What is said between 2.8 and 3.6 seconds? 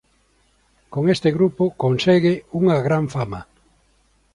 gran fama.